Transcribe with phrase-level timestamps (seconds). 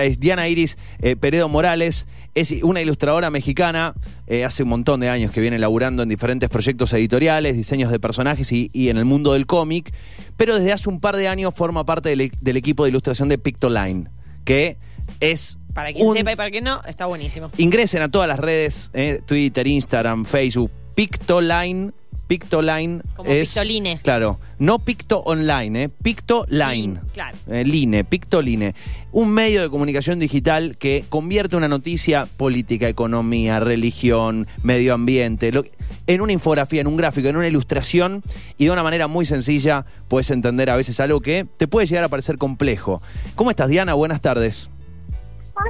[0.00, 2.06] Es Diana Iris eh, Peredo Morales,
[2.36, 3.94] es una ilustradora mexicana,
[4.28, 7.98] eh, hace un montón de años que viene laburando en diferentes proyectos editoriales, diseños de
[7.98, 9.92] personajes y, y en el mundo del cómic,
[10.36, 13.38] pero desde hace un par de años forma parte del, del equipo de ilustración de
[13.38, 14.08] Pictoline,
[14.44, 14.76] que
[15.18, 15.58] es...
[15.74, 17.50] Para quien un- sepa y para quien no, está buenísimo.
[17.58, 21.92] Ingresen a todas las redes, eh, Twitter, Instagram, Facebook, Pictoline.
[22.28, 23.48] Pictoline Como es...
[23.48, 23.98] Pictoline.
[24.02, 26.48] Claro, no Picto Online, eh, Pictoline.
[26.72, 27.36] Line, claro.
[27.48, 28.74] Eh, Line, Pictoline.
[29.10, 35.64] Un medio de comunicación digital que convierte una noticia política, economía, religión, medio ambiente, lo-
[36.06, 38.22] en una infografía, en un gráfico, en una ilustración
[38.58, 42.04] y de una manera muy sencilla puedes entender a veces algo que te puede llegar
[42.04, 43.00] a parecer complejo.
[43.34, 43.94] ¿Cómo estás, Diana?
[43.94, 44.70] Buenas tardes.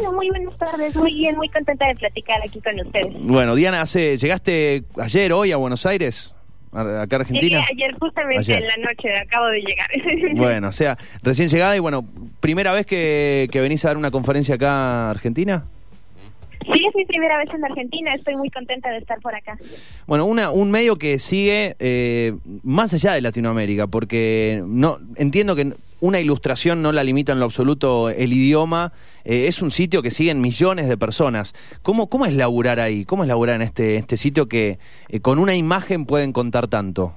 [0.00, 0.94] Hola, muy buenas tardes.
[0.96, 3.14] Muy bien, muy contenta de platicar aquí con ustedes.
[3.22, 6.34] Bueno, Diana, hace, ¿llegaste ayer, hoy a Buenos Aires?
[6.80, 7.64] Acá a Argentina.
[7.68, 8.62] Llegué ayer justamente Ayer.
[8.62, 9.88] en la noche, acabo de llegar.
[10.36, 12.04] Bueno, o sea, recién llegada y bueno,
[12.40, 15.64] primera vez que, que venís a dar una conferencia acá a Argentina.
[16.72, 19.58] Sí, es mi primera vez en Argentina, estoy muy contenta de estar por acá.
[20.06, 25.72] Bueno, una, un medio que sigue eh, más allá de Latinoamérica, porque no entiendo que
[26.00, 28.92] una ilustración no la limita en lo absoluto el idioma,
[29.24, 31.54] eh, es un sitio que siguen millones de personas.
[31.82, 33.04] ¿Cómo, cómo es laburar ahí?
[33.04, 34.78] ¿Cómo es laburar en este, este sitio que
[35.08, 37.14] eh, con una imagen pueden contar tanto?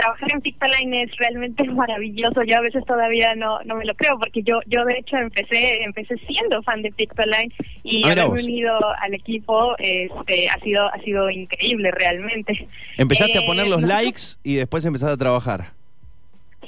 [0.00, 2.42] Trabajar en Pictoline es realmente maravilloso.
[2.42, 5.82] Yo a veces todavía no, no me lo creo porque yo yo de hecho empecé
[5.82, 10.98] empecé siendo fan de Pictoline y Ah, haberme unido al equipo este ha sido ha
[11.00, 12.66] sido increíble realmente.
[12.96, 15.72] Empezaste a Eh, poner los likes y después empezaste a trabajar.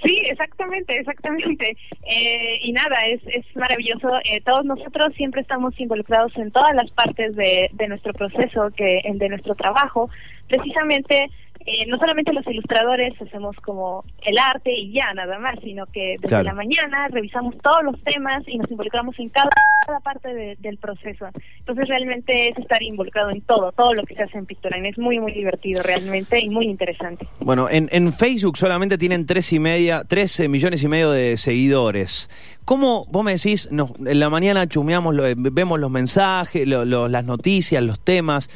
[0.05, 1.77] Sí, exactamente, exactamente.
[2.05, 4.09] Eh, y nada, es, es maravilloso.
[4.25, 9.01] Eh, todos nosotros siempre estamos involucrados en todas las partes de, de nuestro proceso, que
[9.15, 10.11] de nuestro trabajo.
[10.57, 11.31] Precisamente,
[11.65, 16.17] eh, no solamente los ilustradores hacemos como el arte y ya nada más, sino que
[16.17, 16.45] desde Claro.
[16.45, 19.49] la mañana revisamos todos los temas y nos involucramos en cada,
[19.87, 21.27] cada parte de- del proceso.
[21.61, 24.89] Entonces realmente es estar involucrado en todo, todo lo que se hace en Pictoline.
[24.91, 27.27] Es muy, muy divertido realmente y muy interesante.
[27.41, 32.29] Bueno, en, en Facebook solamente tienen tres y media, 13 millones y medio de seguidores.
[32.67, 37.09] ¿Cómo, vos me decís, nos- en la mañana chumeamos, lo- vemos los mensajes, lo- lo-
[37.09, 38.51] las noticias, los temas?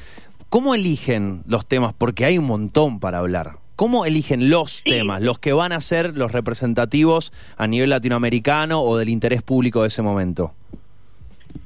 [0.56, 1.92] ¿Cómo eligen los temas?
[1.92, 3.58] Porque hay un montón para hablar.
[3.76, 4.84] ¿Cómo eligen los Sí.
[4.84, 9.82] temas, los que van a ser los representativos a nivel latinoamericano o del interés público
[9.82, 10.54] de ese momento?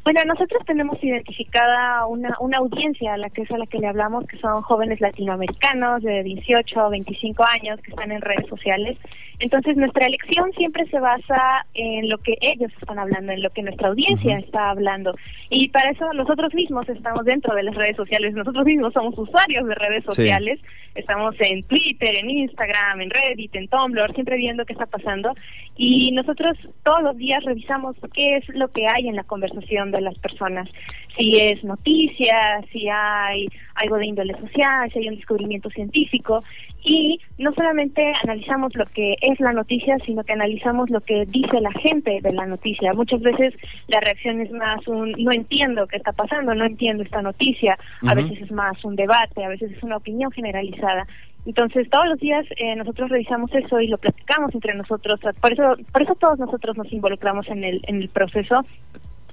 [0.02, 3.86] Bueno, nosotros tenemos identificada una, una audiencia a la que es a la que le
[3.86, 8.96] hablamos, que son jóvenes latinoamericanos de 18 o 25 años que están en redes sociales.
[9.40, 13.62] Entonces, nuestra elección siempre se basa en lo que ellos están hablando, en lo que
[13.62, 15.14] nuestra audiencia está hablando.
[15.48, 19.66] Y para eso nosotros mismos estamos dentro de las redes sociales, nosotros mismos somos usuarios
[19.66, 20.12] de redes Sí.
[20.12, 20.60] sociales,
[20.94, 25.32] estamos en Twitter, en Instagram, en Reddit, en Tumblr, siempre viendo qué está pasando.
[25.76, 30.02] Y nosotros todos los días revisamos qué es lo que hay en la conversación de
[30.02, 30.68] las personas.
[31.16, 36.42] Si es noticia, si hay algo de índole social, si hay un descubrimiento científico.
[36.82, 41.60] Y no solamente analizamos lo que es la noticia, sino que analizamos lo que dice
[41.60, 42.94] la gente de la noticia.
[42.94, 43.54] Muchas veces
[43.88, 47.78] la reacción es más un no entiendo qué está pasando, no entiendo esta noticia.
[48.06, 51.06] A veces es más un debate, a veces es una opinión generalizada.
[51.46, 55.20] Entonces, todos los días eh, nosotros revisamos eso y lo platicamos entre nosotros.
[55.40, 58.64] Por eso, por eso todos nosotros nos involucramos en el, en el proceso,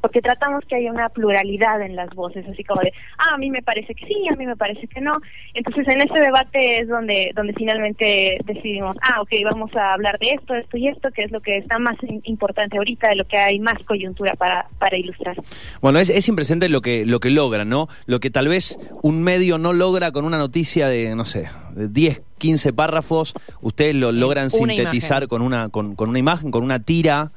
[0.08, 3.50] porque tratamos que haya una pluralidad en las voces, así como de, ah, a mí
[3.52, 5.18] me parece que sí, a mí me parece que no.
[5.54, 10.30] Entonces, en ese debate es donde, donde finalmente decidimos, ah, ok, vamos a hablar de
[10.30, 13.26] esto, esto y esto, que es lo que está más in- importante ahorita, de lo
[13.26, 15.36] que hay más coyuntura para, para ilustrar.
[15.82, 17.90] Bueno, es, es impresionante lo que, lo que logran, ¿no?
[18.06, 21.90] Lo que tal vez un medio no logra con una noticia de, no sé, de
[21.90, 25.28] 10, 15 párrafos, ustedes lo logran una sintetizar imagen.
[25.28, 27.32] con una, con, con una imagen, con una tira.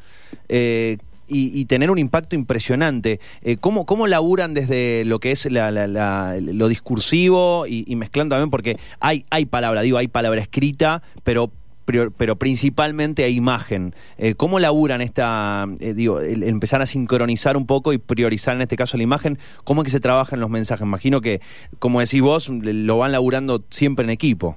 [0.49, 0.99] eh,
[1.31, 3.21] y, y tener un impacto impresionante.
[3.43, 7.97] Eh, ¿cómo, ¿Cómo laburan desde lo que es la- la- la- lo discursivo y, y
[7.97, 8.51] mezclando también?
[8.51, 11.53] Porque hay, hay palabra, digo, hay palabra escrita, pero
[12.17, 13.97] pero principalmente hay imagen.
[14.17, 18.63] Eh, ¿Cómo laburan esta, eh, digo, el- empezar a sincronizar un poco y priorizar en
[18.63, 19.39] este caso la imagen?
[19.65, 20.87] ¿Cómo es que se trabajan los mensajes?
[20.87, 21.41] Imagino que,
[21.81, 24.57] como decís vos, lo van laburando siempre en equipo.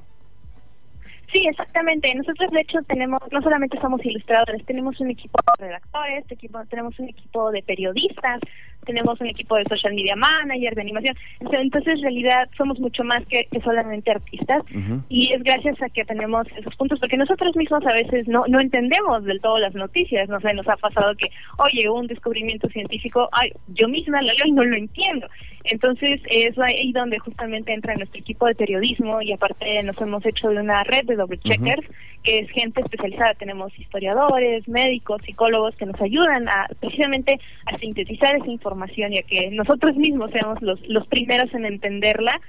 [1.33, 2.13] Sí, exactamente.
[2.13, 6.25] Nosotros, de hecho, tenemos, no solamente somos ilustradores, tenemos un equipo de redactores,
[6.69, 8.39] tenemos un equipo de periodistas,
[8.83, 11.15] tenemos un equipo de social media manager, de animación.
[11.39, 14.63] Entonces, en realidad, somos mucho más que, que solamente artistas.
[15.09, 18.59] Y es gracias a que tenemos esos puntos, porque nosotros mismos a veces no, no
[18.59, 20.30] entendemos del todo las noticias.
[20.30, 24.47] No sé, nos ha pasado que, oye, un descubrimiento científico, ay, yo misma lo leo
[24.47, 25.27] y no lo entiendo.
[25.65, 30.50] Entonces es ahí donde justamente entra nuestro equipo de periodismo y aparte nos hemos hecho
[30.50, 31.88] de una red de double checkers,
[32.21, 33.33] que es gente especializada.
[33.35, 39.23] Tenemos historiadores, médicos, psicólogos que nos ayudan a precisamente a sintetizar esa información y a
[39.23, 42.39] que nosotros mismos seamos los, los primeros en entenderla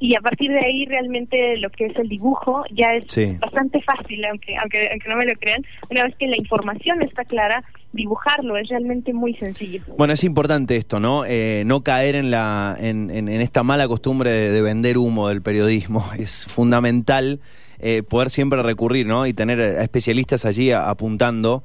[0.00, 4.24] y a partir de ahí realmente lo que es el dibujo ya es bastante fácil,
[4.26, 8.56] aunque, aunque aunque no me lo crean, una vez que la información está clara, dibujarlo
[8.56, 9.82] es realmente muy sencillo.
[9.96, 11.24] Bueno, es importante esto, ¿no?
[11.24, 16.04] Eh, no caer en, la, en, en, esta mala costumbre de, vender humo del periodismo.
[16.18, 17.40] Es fundamental
[17.80, 19.26] eh, poder siempre recurrir, ¿no?
[19.26, 21.64] Y tener a especialistas allí apuntando.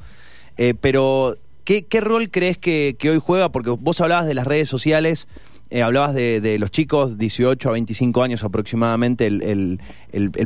[0.58, 3.52] Eh, pero, ¿qué, ¿qué rol crees que, hoy juega?
[3.52, 5.28] Porque vos hablabas de las redes sociales
[5.74, 9.80] eh, hablabas de, los chicos, 18 a 25 años aproximadamente, el,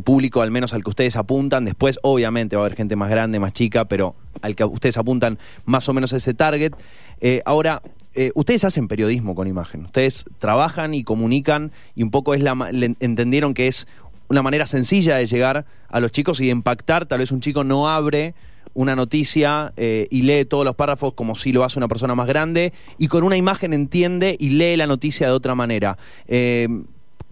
[0.05, 1.65] público al menos al que ustedes apuntan.
[1.65, 5.37] Después, obviamente, va a haber gente más grande, más chica, pero al que ustedes apuntan
[5.65, 6.71] más o menos ese target.
[7.19, 7.81] Eh, ahora,
[8.15, 9.83] eh, ustedes hacen periodismo con imagen.
[9.83, 13.85] Ustedes trabajan y comunican y un poco es la, entendieron que es
[14.29, 17.05] una manera sencilla de llegar a los chicos y de impactar.
[17.05, 18.33] Tal vez un chico no abre
[18.77, 22.27] una noticia eh, y lee todos los párrafos como si lo hace una persona más
[22.27, 25.97] grande y con una imagen entiende y lee la noticia de otra manera.
[26.27, 26.67] Eh,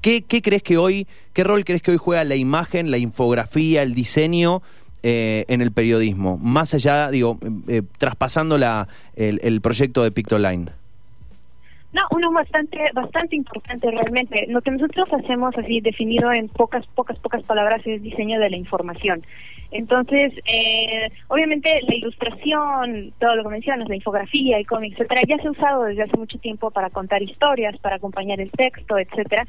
[0.02, 3.94] ¿qué, crees que hoy, qué rol crees que hoy juega la imagen, la infografía, el
[3.94, 4.64] diseño
[5.04, 6.40] eh, en el periodismo?
[6.40, 7.38] Más allá, digo,
[8.00, 10.72] traspasando la, el, proyecto de Pictoline.
[11.94, 14.48] No, uno bastante, bastante importante realmente.
[14.48, 18.58] Lo que nosotros hacemos así definido en pocas, pocas, pocas palabras es diseño de la
[18.58, 19.24] información.
[19.78, 25.38] Entonces, eh, obviamente la ilustración, todo lo que mencionas, la infografía, el cómic, etcétera, ya
[25.38, 29.46] se ha usado desde hace mucho tiempo para contar historias, para acompañar el texto, etcétera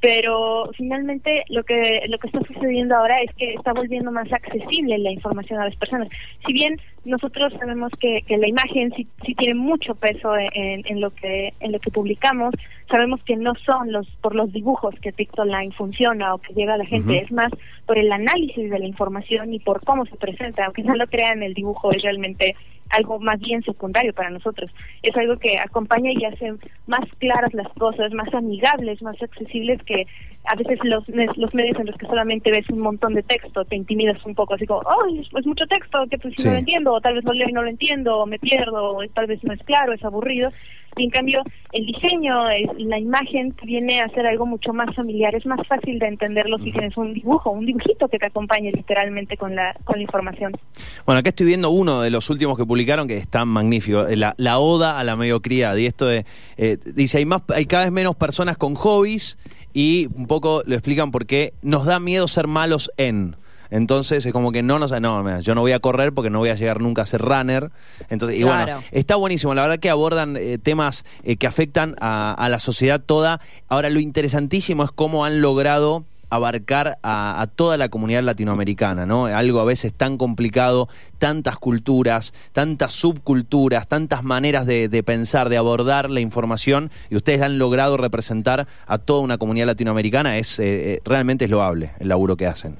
[0.00, 4.98] pero finalmente lo que lo que está sucediendo ahora es que está volviendo más accesible
[4.98, 6.08] la información a las personas.
[6.46, 11.00] Si bien nosotros sabemos que, que la imagen sí, sí tiene mucho peso en, en,
[11.00, 12.54] lo que en lo que publicamos,
[12.90, 16.78] sabemos que no son los por los dibujos que Pictoline funciona o que llega a
[16.78, 17.50] la gente, es más
[17.84, 21.42] por el análisis de la información y por cómo se presenta, aunque no lo crean,
[21.42, 22.54] el dibujo es realmente
[22.90, 24.70] algo más bien secundario para nosotros.
[25.02, 26.54] Es algo que acompaña y hace
[26.86, 30.06] más claras las cosas, más amigables, más accesibles que
[30.44, 33.74] a veces los, los medios en los que solamente ves un montón de texto te
[33.74, 37.00] intimidas un poco, así como, oh, es, mucho texto, que pues no lo entiendo, o
[37.00, 39.52] tal vez lo leo y no lo entiendo, o me pierdo, o tal vez no
[39.52, 40.50] es claro, es aburrido.
[40.98, 42.44] Y en cambio, el diseño,
[42.78, 46.72] la imagen viene a ser algo mucho más familiar, es más fácil de entenderlo si
[46.72, 50.56] tienes un dibujo, un dibujito que te acompañe literalmente con la, con la información.
[51.04, 54.34] Bueno, acá estoy viendo uno de los últimos que publicaron que está magnífico, eh, la,
[54.38, 55.76] la oda a la mediocridad.
[55.76, 56.24] Y esto de,
[56.56, 59.36] eh, dice, hay, más, hay cada vez menos personas con hobbies
[59.74, 63.36] y un poco lo explican por qué nos da miedo ser malos en.
[63.70, 64.92] Entonces es como que no nos...
[65.00, 67.70] No, yo no voy a correr porque no voy a llegar nunca a ser runner.
[68.08, 69.54] Entonces, y bueno, está buenísimo.
[69.54, 73.40] La verdad que abordan eh, temas eh, que afectan a, la sociedad toda.
[73.68, 79.26] Ahora, lo interesantísimo es cómo han logrado abarcar a, toda la comunidad latinoamericana, ¿no?
[79.26, 80.88] Algo a veces tan complicado,
[81.18, 87.58] tantas culturas, tantas subculturas, tantas maneras de, pensar, de abordar la información, y ustedes han
[87.58, 92.46] logrado representar a toda una comunidad latinoamericana, es eh, realmente es loable el laburo que
[92.46, 92.76] hacen.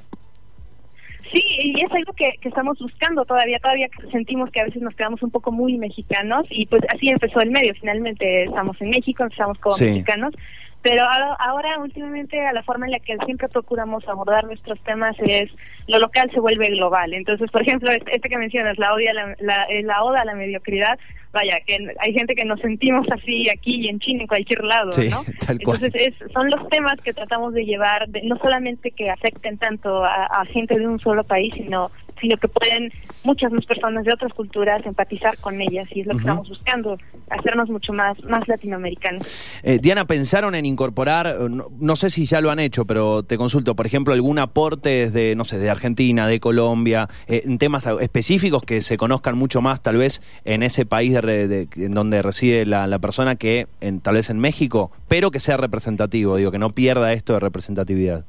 [1.36, 5.22] Sí, y es algo que, estamos buscando todavía, todavía sentimos que a veces nos quedamos
[5.22, 9.58] un poco muy mexicanos y pues así empezó el medio, finalmente estamos en México, empezamos
[9.58, 10.32] como mexicanos,
[10.80, 15.50] pero ahora, últimamente a la forma en la que siempre procuramos abordar nuestros temas es
[15.88, 17.12] lo local se vuelve global.
[17.12, 20.34] Entonces, por ejemplo, este, este que mencionas, la, odia, la, la, la oda a la
[20.34, 20.98] mediocridad,
[21.36, 24.90] vaya, que hay gente que nos sentimos así aquí y en China, en cualquier lado,
[25.11, 25.25] ¿no?
[25.49, 30.44] Entonces es, son los temas que tratamos de llevar, no solamente que afecten tanto a,
[30.46, 32.90] gente de un solo país, sino sino que pueden
[33.25, 36.99] muchas más personas de otras culturas empatizar con ellas y es lo que estamos buscando,
[37.30, 39.26] hacernos mucho más, más latinoamericanos.
[39.62, 43.37] Eh, Diana, ¿pensaron en incorporar, eh, no, sé si ya lo han hecho, pero te
[43.37, 47.87] consulto, por ejemplo, algún aporte desde, no sé, de Argentina, de Colombia, eh, en temas
[48.00, 52.66] específicos que se conozcan mucho más tal vez en ese país de en donde reside
[52.66, 56.70] la, persona que en, tal vez en México, pero que sea representativo, digo, que no
[56.70, 58.25] pierda esto de representatividad.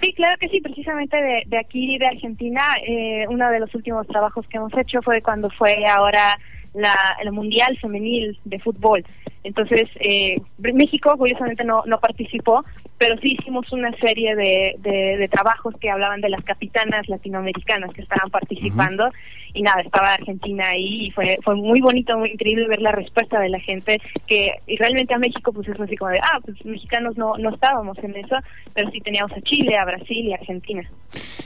[0.00, 4.46] Sí, claro que sí, precisamente de, aquí, de Argentina, eh, uno de los últimos trabajos
[4.48, 6.38] que hemos hecho fue cuando fue ahora
[6.74, 9.04] la, el Mundial Femenil de Fútbol.
[9.44, 12.64] Entonces, eh, México curiosamente no, no participó,
[12.96, 18.02] pero sí hicimos una serie de, de, trabajos que hablaban de las capitanas latinoamericanas que
[18.02, 19.10] estaban participando
[19.54, 23.40] y nada, estaba Argentina ahí y fue, fue muy bonito, muy increíble ver la respuesta
[23.40, 26.64] de la gente que y realmente a México pues es así como de, ah, pues
[26.64, 28.36] mexicanos no, no estábamos en eso,
[28.74, 30.88] pero sí teníamos a Chile, a Brasil y a Argentina.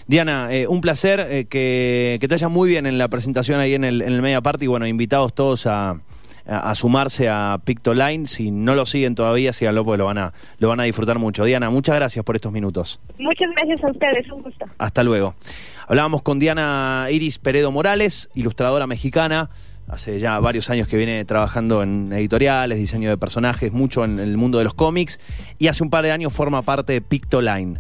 [0.07, 3.75] Diana, eh, un placer eh, que, que te haya muy bien en la presentación ahí
[3.75, 5.67] en el, en el Media Party y bueno, invitados todos
[6.49, 8.27] a a, sumarse a Pictoline.
[8.27, 11.45] Si no lo siguen todavía, síganlo porque lo van a, lo van a disfrutar mucho.
[11.45, 13.01] Diana, muchas gracias por estos minutos.
[13.19, 14.67] Muchas gracias a ustedes, un gusto.
[14.79, 15.35] Hasta luego.
[15.89, 19.51] Hablábamos con Diana Iris Peredo Morales, ilustradora mexicana.
[19.89, 24.37] Hace ya varios años que viene trabajando en editoriales, diseño de personajes, mucho en el
[24.37, 25.21] mundo de los cómics.
[25.61, 27.79] Y hace un par de años forma parte de Pictoline.